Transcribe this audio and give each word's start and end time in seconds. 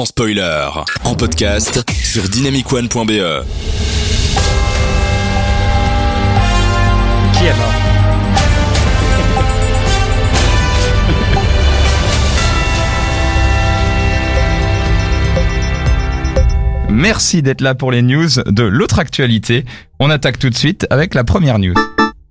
sans 0.00 0.06
spoiler, 0.06 0.66
en 1.04 1.14
podcast 1.14 1.84
sur 2.02 2.22
dynamicone.be. 2.22 3.44
Qui 7.34 7.44
est 7.44 7.54
mort? 7.54 7.74
Merci 16.88 17.42
d'être 17.42 17.60
là 17.60 17.74
pour 17.74 17.92
les 17.92 18.00
news 18.00 18.28
de 18.46 18.62
l'autre 18.62 19.00
actualité. 19.00 19.66
On 19.98 20.08
attaque 20.08 20.38
tout 20.38 20.48
de 20.48 20.56
suite 20.56 20.86
avec 20.88 21.12
la 21.12 21.24
première 21.24 21.58
news. 21.58 21.74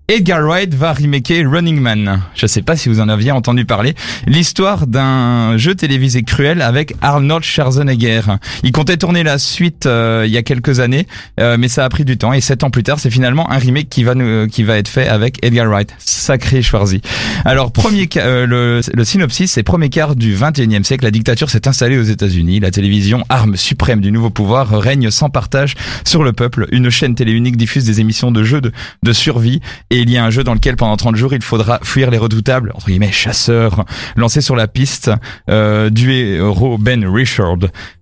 Edgar 0.09 0.41
Wright 0.41 0.73
va 0.73 0.93
remaker 0.93 1.47
Running 1.47 1.79
Man. 1.79 2.23
Je 2.33 2.47
sais 2.47 2.63
pas 2.63 2.75
si 2.75 2.89
vous 2.89 2.99
en 2.99 3.09
aviez 3.09 3.29
entendu 3.29 3.65
parler. 3.65 3.93
L'histoire 4.25 4.87
d'un 4.87 5.55
jeu 5.57 5.75
télévisé 5.75 6.23
cruel 6.23 6.63
avec 6.63 6.95
Arnold 7.03 7.43
Schwarzenegger. 7.43 8.21
Il 8.63 8.71
comptait 8.71 8.97
tourner 8.97 9.21
la 9.21 9.37
suite 9.37 9.85
euh, 9.85 10.23
il 10.25 10.31
y 10.31 10.37
a 10.37 10.41
quelques 10.41 10.79
années, 10.79 11.05
euh, 11.39 11.57
mais 11.59 11.67
ça 11.67 11.85
a 11.85 11.89
pris 11.89 12.05
du 12.05 12.17
temps. 12.17 12.33
Et 12.33 12.41
sept 12.41 12.63
ans 12.63 12.71
plus 12.71 12.81
tard, 12.81 12.99
c'est 12.99 13.11
finalement 13.11 13.51
un 13.51 13.59
remake 13.59 13.87
qui 13.87 14.03
va 14.03 14.15
nous, 14.15 14.47
qui 14.47 14.63
va 14.63 14.79
être 14.79 14.87
fait 14.87 15.07
avec 15.07 15.37
Edgar 15.45 15.67
Wright. 15.67 15.93
Sacré 15.99 16.63
Schwarzy. 16.63 17.01
Alors 17.45 17.71
premier 17.71 18.09
euh, 18.17 18.47
le, 18.47 18.81
le, 18.91 19.03
synopsis, 19.03 19.51
c'est 19.51 19.61
premier 19.61 19.89
quart 19.89 20.15
du 20.15 20.35
21e 20.35 20.81
siècle. 20.85 21.03
La 21.03 21.11
dictature 21.11 21.51
s'est 21.51 21.67
installée 21.67 21.99
aux 21.99 22.03
États-Unis. 22.03 22.59
La 22.59 22.71
télévision, 22.71 23.23
arme 23.29 23.55
suprême 23.55 24.01
du 24.01 24.11
nouveau 24.11 24.31
pouvoir, 24.31 24.71
règne 24.71 25.11
sans 25.11 25.29
partage 25.29 25.75
sur 26.03 26.23
le 26.23 26.33
peuple. 26.33 26.65
Une 26.71 26.89
chaîne 26.89 27.13
télé 27.13 27.31
unique 27.31 27.57
diffuse 27.57 27.85
des 27.85 28.01
émissions 28.01 28.31
de 28.31 28.41
jeux 28.41 28.61
de, 28.61 28.71
de 29.03 29.13
survie 29.13 29.61
et 29.91 29.98
il 30.01 30.09
y 30.09 30.17
a 30.17 30.23
un 30.23 30.29
jeu 30.29 30.43
dans 30.43 30.53
lequel 30.53 30.75
pendant 30.75 30.97
30 30.97 31.15
jours 31.15 31.33
il 31.33 31.41
faudra 31.41 31.79
fuir 31.83 32.11
les 32.11 32.17
redoutables 32.17 32.71
entre 32.75 32.87
guillemets 32.87 33.11
chasseurs 33.11 33.85
lancés 34.15 34.41
sur 34.41 34.55
la 34.55 34.67
piste 34.67 35.11
euh, 35.49 35.89
du 35.89 36.11
héros 36.11 36.77
Ben 36.77 37.05
Richard. 37.07 37.57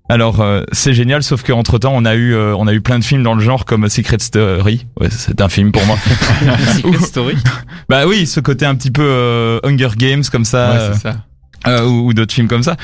Alors 0.09 0.39
euh, 0.39 0.63
c'est 0.71 0.93
génial, 0.93 1.21
sauf 1.21 1.43
qu'entre 1.43 1.79
temps 1.79 1.91
on 1.93 2.05
a 2.05 2.15
eu 2.15 2.33
euh, 2.33 2.55
on 2.55 2.67
a 2.67 2.73
eu 2.73 2.81
plein 2.81 2.97
de 2.97 3.03
films 3.03 3.23
dans 3.23 3.33
le 3.35 3.41
genre 3.41 3.65
comme 3.65 3.89
Secret 3.89 4.19
Story. 4.19 4.85
Ouais, 4.99 5.09
c'est 5.09 5.41
un 5.41 5.49
film 5.49 5.71
pour 5.71 5.85
moi. 5.85 5.97
Secret 6.75 6.99
Story. 6.99 7.35
bah 7.89 8.07
oui, 8.07 8.25
ce 8.25 8.39
côté 8.39 8.65
un 8.65 8.75
petit 8.75 8.91
peu 8.91 9.03
euh, 9.03 9.59
Hunger 9.63 9.89
Games 9.97 10.23
comme 10.31 10.45
ça. 10.45 10.91
Ouais, 10.91 10.97
ça. 10.97 11.15
Euh, 11.67 11.85
ou, 11.85 12.07
ou 12.07 12.13
d'autres 12.13 12.33
films 12.33 12.47
comme 12.47 12.63
ça. 12.63 12.77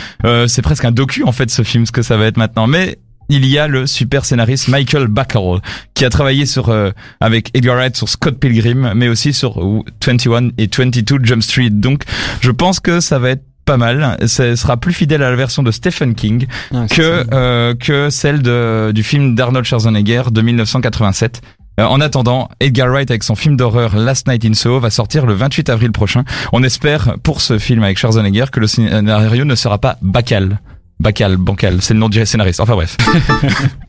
c'est 0.47 0.61
presque 0.61 0.84
un 0.84 0.91
docu 0.91 1.23
en 1.23 1.31
fait 1.31 1.50
ce 1.50 1.61
film, 1.61 1.86
ce 1.86 1.91
que 1.91 2.02
ça 2.02 2.17
va 2.17 2.25
être 2.25 2.38
maintenant. 2.38 2.67
Mais 2.67 2.97
il 3.29 3.45
y 3.45 3.57
a 3.57 3.67
le 3.67 3.88
super 3.88 4.25
scénariste 4.25 4.67
Michael 4.67 5.07
Bacall 5.07 5.59
qui 5.93 6.05
a 6.05 6.09
travaillé 6.09 6.45
sur 6.45 6.69
euh, 6.69 6.91
avec 7.19 7.49
Edgar 7.55 7.75
Wright 7.75 7.95
sur 7.95 8.09
Scott 8.09 8.39
Pilgrim 8.39 8.93
mais 8.95 9.07
aussi 9.07 9.33
sur 9.33 9.59
21 10.05 10.49
et 10.57 10.69
22 10.75 11.19
Jump 11.23 11.44
Street. 11.44 11.69
Donc 11.69 12.03
je 12.41 12.51
pense 12.51 12.79
que 12.79 12.99
ça 12.99 13.19
va 13.19 13.31
être 13.31 13.44
pas 13.66 13.77
mal. 13.77 14.17
Ce 14.27 14.55
sera 14.55 14.77
plus 14.77 14.94
fidèle 14.94 15.23
à 15.23 15.29
la 15.29 15.35
version 15.35 15.63
de 15.63 15.71
Stephen 15.71 16.16
King 16.16 16.47
Ah, 16.73 16.85
que 16.89 17.25
euh, 17.33 17.73
que 17.75 18.09
celle 18.09 18.41
de, 18.41 18.91
du 18.94 19.03
film 19.03 19.35
d'Arnold 19.35 19.66
Schwarzenegger 19.66 20.23
de 20.31 20.41
1987. 20.41 21.41
Euh, 21.79 21.85
en 21.85 22.01
attendant, 22.01 22.49
Edgar 22.59 22.89
Wright 22.89 23.09
avec 23.09 23.23
son 23.23 23.35
film 23.35 23.57
d'horreur 23.57 23.95
Last 23.95 24.27
Night 24.27 24.45
in 24.45 24.53
Soho 24.53 24.79
va 24.79 24.89
sortir 24.89 25.25
le 25.25 25.33
28 25.33 25.69
avril 25.69 25.91
prochain. 25.91 26.23
On 26.51 26.61
espère 26.61 27.16
pour 27.23 27.41
ce 27.41 27.57
film 27.57 27.83
avec 27.83 27.97
Schwarzenegger 27.97 28.45
que 28.51 28.59
le 28.59 28.67
scénario 28.67 29.45
ne 29.45 29.55
sera 29.55 29.79
pas 29.79 29.97
bacal. 30.01 30.59
Bacal, 31.04 31.36
bancal, 31.36 31.82
c'est 31.82 31.94
le 31.94 32.00
nom 32.00 32.08
du 32.08 32.26
scénariste. 32.26 32.62
Enfin 32.62 32.76
bref. 32.76 32.96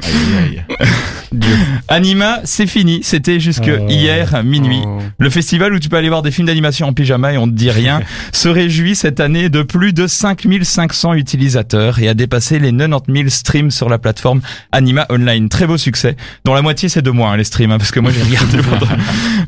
Anima, 1.89 2.41
c'est 2.43 2.67
fini. 2.67 3.01
C'était 3.03 3.39
jusque 3.39 3.71
Oh. 3.71 3.87
hier 3.89 4.43
minuit. 4.45 4.83
Oh. 4.85 4.99
Le 5.19 5.31
festival 5.31 5.73
où 5.73 5.79
tu 5.79 5.89
peux 5.89 5.97
aller 5.97 6.09
voir 6.09 6.23
des 6.23 6.33
films 6.33 6.49
d'animation 6.49 6.89
en 6.89 6.93
pyjama 6.93 7.33
et 7.33 7.39
on 7.39 7.47
te 7.47 7.53
dit 7.53 7.71
rien 7.71 8.01
se 8.33 8.49
réjouit 8.49 8.97
cette 8.97 9.21
année 9.21 9.49
de 9.49 9.63
plus 9.63 9.93
de 9.93 10.09
5500 10.09 11.15
utilisateurs 11.15 12.01
et 12.01 12.09
a 12.09 12.15
dépassé 12.15 12.59
les 12.59 12.73
90 12.73 13.13
000 13.17 13.29
streams 13.29 13.71
sur 13.71 13.89
la 13.89 13.99
plateforme 13.99 14.41
Anima 14.73 15.07
Online. 15.09 15.49
Très 15.49 15.69
beau 15.69 15.77
succès. 15.77 16.17
Dont 16.45 16.55
la 16.55 16.63
moitié 16.63 16.89
c'est 16.89 17.03
de 17.03 17.11
moi 17.13 17.31
hein, 17.31 17.37
les 17.37 17.45
streams 17.45 17.71
hein, 17.71 17.79
parce 17.79 17.93
que 17.93 18.01
moi 18.01 18.11
j'ai 18.11 18.23
regardé 18.25 18.59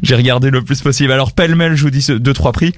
j'ai 0.03 0.15
regardé 0.15 0.51
le 0.51 0.63
plus 0.63 0.81
possible. 0.83 1.11
Alors 1.11 1.33
pêle-mêle, 1.33 1.75
je 1.75 1.83
vous 1.83 1.91
dis 1.91 2.07
deux 2.09 2.33
trois 2.33 2.53
prix. 2.53 2.75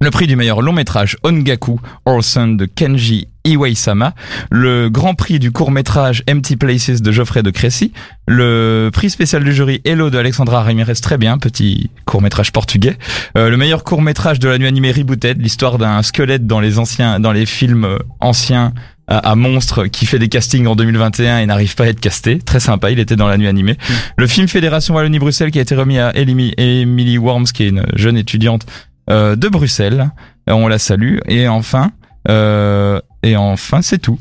Le 0.00 0.10
prix 0.10 0.26
du 0.26 0.36
meilleur 0.36 0.60
long 0.60 0.74
métrage 0.74 1.16
Ongaku 1.24 1.80
Orson 2.04 2.48
de 2.48 2.66
Kenji 2.66 3.28
Iwai-sama, 3.46 4.14
le 4.50 4.90
grand 4.90 5.14
prix 5.14 5.38
du 5.38 5.52
court 5.52 5.70
métrage 5.70 6.22
Empty 6.30 6.56
Places 6.56 7.00
de 7.00 7.12
Geoffrey 7.12 7.42
de 7.42 7.50
Crécy, 7.50 7.92
le 8.28 8.90
prix 8.92 9.08
spécial 9.08 9.42
du 9.42 9.54
jury 9.54 9.80
Hello 9.84 10.10
de 10.10 10.18
Alexandra 10.18 10.62
Ramirez, 10.62 10.96
très 10.96 11.16
bien, 11.16 11.38
petit 11.38 11.90
court 12.04 12.20
métrage 12.20 12.52
portugais, 12.52 12.98
Euh, 13.38 13.48
le 13.48 13.56
meilleur 13.56 13.84
court 13.84 14.02
métrage 14.02 14.38
de 14.38 14.48
la 14.48 14.58
nuit 14.58 14.66
animée 14.66 14.92
Rebooted, 14.92 15.40
l'histoire 15.40 15.78
d'un 15.78 16.02
squelette 16.02 16.46
dans 16.46 16.60
les 16.60 16.78
anciens, 16.78 17.18
dans 17.18 17.32
les 17.32 17.46
films 17.46 17.84
euh, 17.84 17.98
anciens 18.20 18.74
à, 19.08 19.18
à 19.30 19.34
monstre 19.34 19.86
qui 19.86 20.04
fait 20.04 20.18
des 20.18 20.28
castings 20.28 20.66
en 20.66 20.76
2021 20.76 21.38
et 21.38 21.46
n'arrive 21.46 21.74
pas 21.74 21.84
à 21.84 21.86
être 21.86 22.00
casté. 22.00 22.38
Très 22.38 22.60
sympa, 22.60 22.90
il 22.90 22.98
était 22.98 23.16
dans 23.16 23.28
la 23.28 23.38
nuit 23.38 23.48
animée. 23.48 23.76
Le 24.18 24.26
film 24.26 24.46
Fédération 24.48 24.94
Wallonie-Bruxelles 24.94 25.52
qui 25.52 25.58
a 25.58 25.62
été 25.62 25.74
remis 25.74 25.98
à 25.98 26.14
Emily, 26.16 26.52
Emily 26.58 27.16
Worms, 27.16 27.46
qui 27.46 27.62
est 27.62 27.68
une 27.68 27.86
jeune 27.94 28.16
étudiante 28.18 28.66
de 29.08 29.48
Bruxelles. 29.48 30.10
Euh, 30.48 30.52
On 30.52 30.68
la 30.68 30.78
salue. 30.78 31.18
Et 31.28 31.48
enfin, 31.48 31.92
euh, 32.28 33.00
et 33.22 33.36
enfin, 33.36 33.82
c'est 33.82 33.98
tout. 33.98 34.18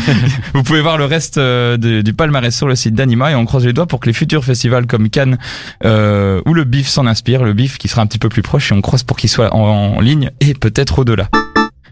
Vous 0.54 0.62
pouvez 0.62 0.80
voir 0.80 0.98
le 0.98 1.04
reste 1.04 1.38
euh, 1.38 1.76
du 1.76 2.14
palmarès 2.14 2.54
sur 2.54 2.68
le 2.68 2.74
site 2.74 2.94
d'Anima 2.94 3.32
et 3.32 3.34
on 3.34 3.44
croise 3.44 3.66
les 3.66 3.72
doigts 3.72 3.86
pour 3.86 4.00
que 4.00 4.06
les 4.06 4.12
futurs 4.12 4.44
festivals 4.44 4.86
comme 4.86 5.10
Cannes 5.10 5.38
euh, 5.84 6.40
ou 6.46 6.54
le 6.54 6.64
BIF 6.64 6.88
s'en 6.88 7.06
inspirent. 7.06 7.44
Le 7.44 7.52
BIF 7.52 7.78
qui 7.78 7.88
sera 7.88 8.02
un 8.02 8.06
petit 8.06 8.18
peu 8.18 8.28
plus 8.28 8.42
proche 8.42 8.72
et 8.72 8.74
on 8.74 8.80
croise 8.80 9.02
pour 9.02 9.16
qu'il 9.16 9.30
soit 9.30 9.54
en 9.54 10.00
ligne 10.00 10.30
et 10.40 10.54
peut-être 10.54 11.00
au-delà. 11.00 11.28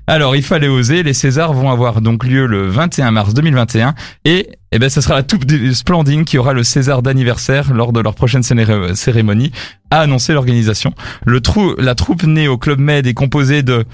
Alors, 0.07 0.35
il 0.35 0.43
fallait 0.43 0.69
oser. 0.69 1.03
Les 1.03 1.13
Césars 1.13 1.53
vont 1.53 1.71
avoir 1.71 2.01
donc 2.01 2.25
lieu 2.25 2.47
le 2.47 2.67
21 2.67 3.13
mars 3.13 3.35
2021 3.35 3.95
et 4.25 4.49
eh 4.73 4.79
ben, 4.79 4.89
ce 4.89 5.01
sera 5.01 5.15
la 5.15 5.23
troupe 5.23 5.45
du 5.45 5.73
qui 6.25 6.39
aura 6.39 6.55
le 6.55 6.65
César 6.65 7.03
d'anniversaire 7.03 7.73
lors 7.75 7.93
de 7.93 8.01
leur 8.01 8.15
prochaine 8.15 8.43
cérémonie, 8.43 9.53
a 9.91 10.01
annoncé 10.01 10.33
l'organisation. 10.33 10.95
Le 11.27 11.41
trou, 11.41 11.75
la 11.79 11.95
troupe 11.95 12.23
née 12.25 12.49
au 12.49 12.57
Club 12.57 12.79
Med 12.79 13.07
est 13.07 13.15
composée 13.15 13.63
de 13.63 13.85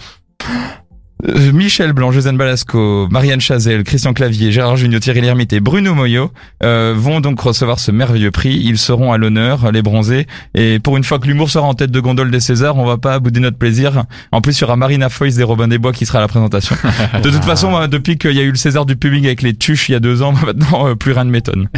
Michel 1.52 1.92
Blanc, 1.92 2.12
Josène 2.12 2.36
Balasco, 2.36 3.08
Marianne 3.10 3.40
Chazelle, 3.40 3.82
Christian 3.82 4.12
Clavier, 4.12 4.52
Gérard 4.52 4.76
Junior, 4.76 5.00
Thierry 5.00 5.20
Lhermitte 5.20 5.52
et 5.52 5.58
Bruno 5.58 5.92
Moyo 5.92 6.30
euh, 6.62 6.94
vont 6.96 7.20
donc 7.20 7.40
recevoir 7.40 7.80
ce 7.80 7.90
merveilleux 7.90 8.30
prix. 8.30 8.54
Ils 8.62 8.78
seront 8.78 9.12
à 9.12 9.18
l'honneur, 9.18 9.72
les 9.72 9.82
bronzés. 9.82 10.26
Et 10.54 10.78
pour 10.78 10.96
une 10.96 11.02
fois 11.02 11.18
que 11.18 11.26
l'humour 11.26 11.50
sera 11.50 11.66
en 11.66 11.74
tête 11.74 11.90
de 11.90 11.98
gondole 11.98 12.30
des 12.30 12.38
Césars, 12.38 12.76
on 12.76 12.84
va 12.84 12.98
pas 12.98 13.18
bouder 13.18 13.40
notre 13.40 13.58
plaisir. 13.58 14.04
En 14.30 14.40
plus, 14.40 14.58
il 14.58 14.60
y 14.60 14.64
aura 14.64 14.76
Marina 14.76 15.08
Foïs 15.08 15.34
des 15.34 15.42
Robin 15.42 15.66
des 15.66 15.78
Bois 15.78 15.92
qui 15.92 16.06
sera 16.06 16.18
à 16.18 16.22
la 16.22 16.28
présentation. 16.28 16.76
De 17.22 17.30
toute 17.30 17.44
façon, 17.44 17.88
depuis 17.88 18.16
qu'il 18.16 18.32
y 18.32 18.40
a 18.40 18.44
eu 18.44 18.50
le 18.50 18.56
César 18.56 18.86
du 18.86 18.94
public 18.94 19.24
avec 19.24 19.42
les 19.42 19.54
tuches 19.54 19.88
il 19.88 19.92
y 19.92 19.96
a 19.96 20.00
deux 20.00 20.22
ans, 20.22 20.32
maintenant, 20.46 20.88
euh, 20.88 20.94
plus 20.94 21.12
rien 21.12 21.24
ne 21.24 21.30
m'étonne. 21.30 21.68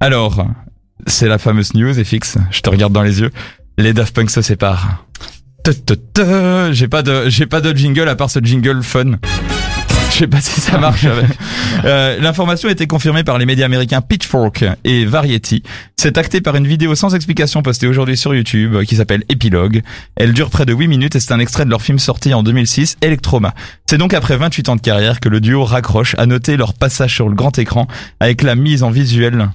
Alors, 0.00 0.46
c'est 1.06 1.28
la 1.28 1.38
fameuse 1.38 1.72
news, 1.74 1.94
FX. 1.94 2.36
Je 2.50 2.60
te 2.60 2.68
regarde 2.68 2.92
dans 2.92 3.02
les 3.02 3.20
yeux. 3.20 3.30
Les 3.78 3.94
Daft 3.94 4.14
Punk 4.14 4.30
se 4.30 4.42
séparent. 4.42 5.06
J'ai 6.72 6.88
pas 6.88 7.02
de, 7.02 7.28
j'ai 7.28 7.46
pas 7.46 7.60
de 7.60 7.76
jingle 7.76 8.08
à 8.08 8.14
part 8.14 8.30
ce 8.30 8.38
jingle 8.40 8.82
fun. 8.82 9.18
Je 10.10 10.18
sais 10.18 10.26
pas 10.28 10.40
si 10.40 10.60
ça 10.60 10.78
marche 10.78 11.04
avec. 11.06 11.26
Euh, 11.84 12.18
L'information 12.20 12.68
a 12.68 12.72
été 12.72 12.86
confirmée 12.86 13.24
par 13.24 13.36
les 13.36 13.46
médias 13.46 13.66
américains 13.66 14.00
Pitchfork 14.00 14.64
et 14.84 15.04
Variety. 15.04 15.62
C'est 15.96 16.18
acté 16.18 16.40
par 16.40 16.54
une 16.56 16.66
vidéo 16.66 16.94
sans 16.94 17.14
explication 17.14 17.62
postée 17.62 17.86
aujourd'hui 17.86 18.16
sur 18.16 18.34
YouTube 18.34 18.82
qui 18.84 18.96
s'appelle 18.96 19.24
Epilogue. 19.28 19.82
Elle 20.14 20.32
dure 20.32 20.50
près 20.50 20.66
de 20.66 20.72
8 20.72 20.86
minutes 20.88 21.16
et 21.16 21.20
c'est 21.20 21.32
un 21.32 21.40
extrait 21.40 21.64
de 21.64 21.70
leur 21.70 21.82
film 21.82 21.98
sorti 21.98 22.32
en 22.32 22.42
2006, 22.42 22.96
Electroma. 23.02 23.52
C'est 23.90 23.98
donc 23.98 24.14
après 24.14 24.36
28 24.36 24.68
ans 24.68 24.76
de 24.76 24.80
carrière 24.80 25.20
que 25.20 25.28
le 25.28 25.40
duo 25.40 25.64
raccroche 25.64 26.14
à 26.16 26.26
noter 26.26 26.56
leur 26.56 26.74
passage 26.74 27.14
sur 27.14 27.28
le 27.28 27.34
grand 27.34 27.58
écran 27.58 27.88
avec 28.20 28.42
la 28.42 28.54
mise 28.54 28.84
en 28.84 28.90
visuel 28.90 29.48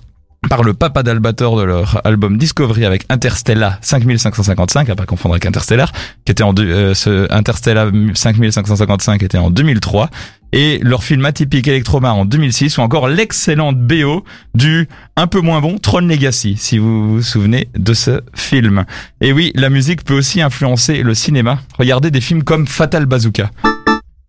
par 0.51 0.63
le 0.63 0.73
papa 0.73 1.01
d'Albator 1.01 1.57
de 1.57 1.63
leur 1.63 2.05
album 2.05 2.37
Discovery 2.37 2.83
avec 2.83 3.05
Interstellar 3.07 3.77
5555, 3.79 4.89
à 4.89 4.95
pas 4.97 5.05
confondre 5.05 5.35
avec 5.35 5.45
Interstellar, 5.45 5.93
qui 6.25 6.33
était 6.33 6.43
en 6.43 6.53
euh, 6.59 6.93
ce 6.93 7.31
Interstellar 7.31 7.89
5555 8.13 9.23
était 9.23 9.37
en 9.37 9.49
2003, 9.49 10.09
et 10.51 10.79
leur 10.83 11.05
film 11.05 11.23
atypique 11.23 11.69
Electroma 11.69 12.11
en 12.11 12.25
2006, 12.25 12.79
ou 12.79 12.81
encore 12.81 13.07
l'excellente 13.07 13.79
BO 13.79 14.25
du 14.53 14.89
un 15.15 15.27
peu 15.27 15.39
moins 15.39 15.61
bon 15.61 15.77
Tron 15.77 16.01
Legacy, 16.01 16.57
si 16.57 16.79
vous 16.79 17.13
vous 17.13 17.21
souvenez 17.21 17.69
de 17.77 17.93
ce 17.93 18.19
film. 18.35 18.83
Et 19.21 19.31
oui, 19.31 19.53
la 19.55 19.69
musique 19.69 20.03
peut 20.03 20.15
aussi 20.15 20.41
influencer 20.41 21.01
le 21.01 21.13
cinéma. 21.13 21.59
Regardez 21.79 22.11
des 22.11 22.19
films 22.19 22.43
comme 22.43 22.67
Fatal 22.67 23.05
Bazooka. 23.05 23.51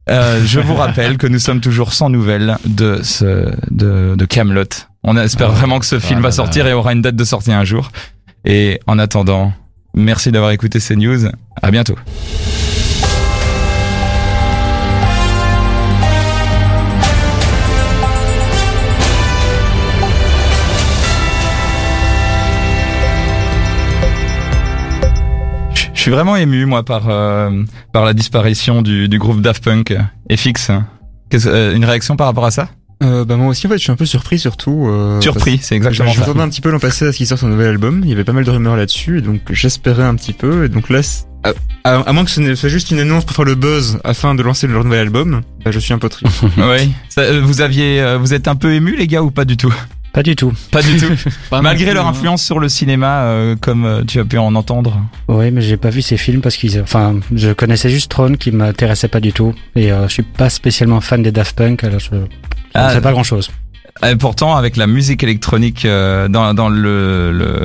Euh, 0.09 0.41
je 0.47 0.61
vous 0.61 0.77
rappelle 0.77 1.19
que 1.19 1.27
nous 1.27 1.41
sommes 1.41 1.61
toujours 1.61 1.93
sans 1.93 2.11
nouvelles 2.11 2.59
de 2.65 3.01
ce 3.03 3.53
de, 3.73 4.15
de 4.15 4.25
Camelot. 4.25 4.92
On 5.05 5.17
espère 5.17 5.49
Ah, 5.51 5.55
vraiment 5.55 5.79
que 5.81 5.87
ce 5.87 5.99
film 5.99 6.21
là 6.21 6.29
va 6.29 6.33
sortir 6.33 6.67
et 6.67 6.73
aura 6.73 6.93
une 6.93 7.03
date 7.03 7.17
de 7.17 7.25
sortie 7.25 7.53
un 7.53 7.65
jour. 7.65 7.91
Et 8.45 8.81
en 8.87 8.99
attendant, 8.99 9.53
merci 9.95 10.31
d'avoir 10.31 10.53
écouté 10.53 10.79
ces 10.81 10.97
news. 10.97 11.27
À 11.61 11.71
bientôt. 11.71 11.97
Je 25.95 26.01
suis 26.01 26.11
vraiment 26.11 26.35
ému 26.37 26.67
moi 26.67 26.85
par 26.85 27.09
euh, 27.09 27.63
par 27.93 28.05
la 28.05 28.13
disparition 28.13 28.83
du, 28.83 29.09
du 29.09 29.19
groupe 29.19 29.41
Daft 29.41 29.63
Punk 29.63 29.95
FX. 30.31 30.73
Qu'est-ce- 31.31 31.49
euh, 31.49 31.77
une 31.77 31.85
réaction 31.85 32.17
par 32.17 32.27
rapport 32.27 32.45
à 32.45 32.51
ça? 32.51 32.69
Euh, 33.03 33.25
bah 33.25 33.37
moi 33.37 33.49
aussi 33.49 33.67
en 33.67 33.71
fait 33.71 33.79
je 33.79 33.83
suis 33.83 33.91
un 33.93 33.97
peu 33.97 34.07
surpris 34.07 34.39
surtout. 34.39 34.87
Euh, 34.89 35.21
Surpris, 35.21 35.59
c'est 35.63 35.75
exactement 35.77 36.09
Je 36.11 36.15
ça. 36.15 36.21
m'attendais 36.21 36.43
un 36.43 36.49
petit 36.49 36.61
peu 36.61 36.71
l'an 36.71 36.79
passé 36.79 37.05
à 37.07 37.13
ce 37.13 37.17
qu'il 37.17 37.27
sorte 37.27 37.41
son 37.41 37.49
nouvel 37.49 37.69
album. 37.69 38.01
Il 38.05 38.09
y 38.09 38.13
avait 38.13 38.25
pas 38.25 38.33
mal 38.33 38.45
de 38.45 38.51
rumeurs 38.51 38.77
là-dessus, 38.77 39.19
et 39.19 39.21
donc 39.23 39.41
j'espérais 39.51 40.05
un 40.05 40.15
petit 40.15 40.33
peu. 40.33 40.65
Et 40.65 40.69
donc 40.69 40.89
là, 40.89 41.01
à, 41.45 41.53
à- 41.85 42.01
à 42.01 42.13
moins 42.13 42.25
que 42.25 42.31
ce 42.31 42.41
ne 42.41 42.55
soit 42.55 42.69
juste 42.69 42.91
une 42.93 43.01
annonce 43.01 43.25
pour 43.25 43.35
faire 43.35 43.45
le 43.45 43.55
buzz 43.57 43.99
afin 44.05 44.35
de 44.35 44.43
lancer 44.43 44.67
leur 44.69 44.85
nouvel 44.85 45.01
album, 45.01 45.41
bah, 45.65 45.71
je 45.73 45.79
suis 45.81 45.93
un 45.93 45.99
peu 45.99 46.09
triste. 46.09 46.43
Oui. 46.59 46.93
Ça, 47.09 47.23
euh, 47.23 47.41
vous 47.43 47.61
aviez, 47.61 48.01
euh, 48.01 48.19
vous 48.19 48.35
êtes 48.35 48.47
un 48.47 48.55
peu 48.57 48.73
ému 48.73 48.95
les 48.97 49.07
gars 49.09 49.23
ou 49.23 49.31
pas 49.31 49.45
du 49.45 49.57
tout? 49.57 49.75
Pas 50.13 50.23
du 50.23 50.37
tout. 50.37 50.53
Pas 50.71 50.83
du 50.83 50.97
tout. 50.99 51.13
Malgré 51.63 51.95
leur 51.95 52.07
hein. 52.07 52.11
influence 52.11 52.43
sur 52.45 52.59
le 52.59 52.69
cinéma, 52.69 53.23
euh, 53.23 53.57
comme 53.59 53.85
euh, 53.87 54.03
tu 54.07 54.21
as 54.21 54.25
pu 54.25 54.37
en 54.37 54.55
entendre. 54.55 55.01
Oui, 55.29 55.51
mais 55.51 55.63
j'ai 55.63 55.79
pas 55.79 55.89
vu 55.91 56.03
ces 56.03 56.19
films 56.19 56.43
parce 56.43 56.57
qu'ils, 56.57 56.81
enfin, 56.81 57.17
je 57.35 57.51
connaissais 57.53 57.89
juste 57.89 58.11
Throne 58.11 58.37
qui 58.37 58.51
m'intéressait 58.53 59.09
pas 59.09 59.21
du 59.21 59.33
tout 59.33 59.55
et 59.75 59.91
euh, 59.91 60.09
je 60.09 60.13
suis 60.13 60.23
pas 60.23 60.51
spécialement 60.51 61.01
fan 61.01 61.23
des 61.23 61.33
Daft 61.33 61.57
Punk, 61.57 61.85
alors 61.85 62.01
je, 62.01 62.11
je 62.11 62.17
Ah, 62.75 62.89
ne 62.89 62.93
sais 62.95 63.01
pas 63.01 63.13
grand 63.13 63.23
chose. 63.23 63.51
Et 64.07 64.17
pourtant, 64.17 64.57
avec 64.57 64.77
la 64.77 64.87
musique 64.87 65.23
électronique 65.23 65.85
euh, 65.85 66.29
dans, 66.29 66.55
dans 66.55 66.69
le, 66.69 67.33
le 67.33 67.65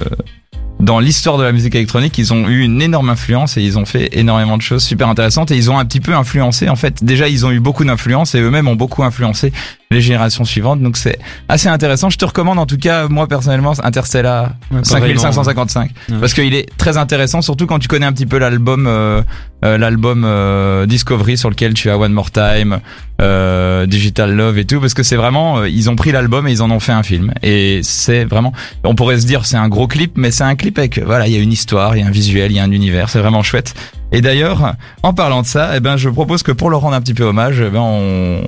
dans 0.79 0.99
l'histoire 0.99 1.37
de 1.39 1.43
la 1.43 1.51
musique 1.51 1.73
électronique, 1.73 2.17
ils 2.19 2.33
ont 2.33 2.47
eu 2.47 2.61
une 2.61 2.81
énorme 2.81 3.09
influence 3.09 3.57
et 3.57 3.63
ils 3.63 3.79
ont 3.79 3.85
fait 3.85 4.09
énormément 4.15 4.57
de 4.57 4.61
choses 4.61 4.83
super 4.83 5.09
intéressantes 5.09 5.49
et 5.49 5.55
ils 5.55 5.71
ont 5.71 5.79
un 5.79 5.85
petit 5.85 5.99
peu 5.99 6.13
influencé. 6.13 6.69
En 6.69 6.75
fait, 6.75 7.03
déjà, 7.03 7.27
ils 7.27 7.45
ont 7.47 7.51
eu 7.51 7.59
beaucoup 7.59 7.83
d'influence 7.83 8.35
et 8.35 8.41
eux-mêmes 8.41 8.67
ont 8.67 8.75
beaucoup 8.75 9.03
influencé 9.03 9.51
les 9.91 10.01
générations 10.01 10.43
suivantes. 10.43 10.81
Donc 10.81 10.97
c'est 10.97 11.17
assez 11.47 11.69
intéressant. 11.69 12.09
Je 12.09 12.17
te 12.17 12.25
recommande 12.25 12.59
en 12.59 12.65
tout 12.65 12.77
cas, 12.77 13.07
moi 13.07 13.27
personnellement, 13.27 13.73
Interstellar 13.83 14.51
Ouais, 14.71 14.79
5555 14.83 15.91
Ouais. 16.09 16.17
parce 16.19 16.33
qu'il 16.33 16.53
est 16.53 16.67
très 16.77 16.97
intéressant, 16.97 17.41
surtout 17.41 17.67
quand 17.67 17.79
tu 17.79 17.87
connais 17.87 18.05
un 18.05 18.11
petit 18.13 18.25
peu 18.25 18.37
l'album, 18.37 18.85
euh, 18.87 19.21
euh, 19.63 19.77
l'album 19.77 20.23
euh, 20.25 20.85
Discovery 20.85 21.37
sur 21.37 21.49
lequel 21.49 21.73
tu 21.73 21.89
as 21.89 21.97
One 21.97 22.11
More 22.13 22.31
Time, 22.31 22.79
euh, 23.21 23.85
Digital 23.85 24.33
Love 24.35 24.57
et 24.57 24.65
tout, 24.65 24.79
parce 24.81 24.93
que 24.93 25.03
c'est 25.03 25.15
vraiment, 25.15 25.63
ils 25.63 25.89
ont 25.89 25.95
pris 25.95 26.11
l'album 26.11 26.47
et 26.47 26.51
ils 26.51 26.61
en 26.61 26.69
ont 26.69 26.79
fait 26.81 26.91
un 26.91 27.03
film. 27.03 27.33
Et 27.41 27.79
c'est 27.83 28.25
vraiment, 28.25 28.51
on 28.83 28.93
pourrait 28.95 29.19
se 29.19 29.25
dire 29.25 29.45
c'est 29.45 29.57
un 29.57 29.69
gros 29.69 29.87
clip, 29.87 30.13
mais 30.17 30.31
c'est 30.31 30.43
un 30.43 30.55
clip 30.55 30.77
avec, 30.77 30.99
voilà, 30.99 31.27
il 31.27 31.33
y 31.33 31.37
a 31.37 31.39
une 31.41 31.53
histoire, 31.53 31.95
il 31.95 32.01
y 32.01 32.03
a 32.03 32.07
un 32.07 32.11
visuel, 32.11 32.51
il 32.51 32.55
y 32.55 32.59
a 32.59 32.63
un 32.63 32.71
univers, 32.71 33.09
c'est 33.09 33.19
vraiment 33.19 33.41
chouette. 33.43 33.73
Et 34.11 34.21
d'ailleurs, 34.21 34.73
en 35.03 35.13
parlant 35.13 35.41
de 35.41 35.47
ça, 35.47 35.71
eh 35.75 35.81
ben, 35.81 35.97
je 35.97 36.09
propose 36.09 36.41
que 36.41 36.53
pour 36.53 36.69
leur 36.69 36.79
rendre 36.81 36.95
un 36.95 37.01
petit 37.01 37.13
peu 37.13 37.25
hommage, 37.25 37.59
eh 37.59 37.69
ben, 37.69 37.81
on, 37.81 38.41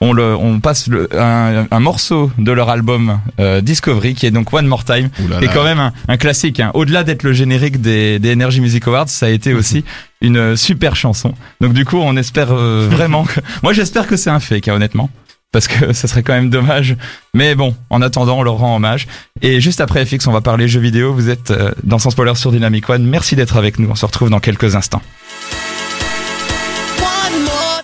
on, 0.00 0.12
le, 0.14 0.34
on 0.34 0.58
passe 0.60 0.86
le, 0.88 1.08
un, 1.18 1.66
un 1.70 1.80
morceau 1.80 2.30
de 2.38 2.50
leur 2.50 2.70
album 2.70 3.20
euh, 3.38 3.60
Discovery, 3.60 4.14
qui 4.14 4.24
est 4.24 4.30
donc 4.30 4.52
One 4.52 4.66
More 4.66 4.84
Time, 4.84 5.10
qui 5.38 5.44
est 5.44 5.52
quand 5.52 5.64
même 5.64 5.80
un, 5.80 5.92
un 6.08 6.16
classique. 6.16 6.60
Hein. 6.60 6.70
Au-delà 6.72 7.04
d'être 7.04 7.24
le 7.24 7.34
générique 7.34 7.80
des, 7.82 8.18
des 8.18 8.32
Energy 8.32 8.60
Music 8.62 8.88
Awards, 8.88 9.08
ça 9.08 9.26
a 9.26 9.28
été 9.28 9.52
aussi 9.52 9.84
une 10.22 10.56
super 10.56 10.96
chanson. 10.96 11.34
Donc 11.60 11.74
du 11.74 11.84
coup, 11.84 11.98
on 11.98 12.16
espère 12.16 12.48
euh, 12.52 12.88
vraiment 12.90 13.24
que... 13.24 13.40
Moi, 13.62 13.74
j'espère 13.74 14.06
que 14.06 14.16
c'est 14.16 14.30
un 14.30 14.40
fake, 14.40 14.68
hein, 14.68 14.74
honnêtement. 14.74 15.10
Parce 15.52 15.68
que 15.68 15.92
ça 15.92 16.08
serait 16.08 16.22
quand 16.22 16.32
même 16.32 16.50
dommage. 16.50 16.96
Mais 17.34 17.54
bon, 17.54 17.74
en 17.90 18.02
attendant, 18.02 18.38
on 18.38 18.42
leur 18.42 18.56
rend 18.56 18.76
hommage. 18.76 19.06
Et 19.42 19.60
juste 19.60 19.80
après 19.80 20.04
FX, 20.04 20.26
on 20.26 20.32
va 20.32 20.40
parler 20.40 20.68
jeux 20.68 20.80
vidéo. 20.80 21.12
Vous 21.12 21.30
êtes 21.30 21.50
euh, 21.50 21.70
dans 21.84 21.98
Sans 21.98 22.10
Spoiler 22.10 22.34
sur 22.34 22.50
Dynamic 22.50 22.88
One. 22.88 23.04
Merci 23.04 23.36
d'être 23.36 23.56
avec 23.56 23.78
nous. 23.78 23.88
On 23.90 23.94
se 23.94 24.06
retrouve 24.06 24.30
dans 24.30 24.40
quelques 24.40 24.74
instants. 24.74 25.02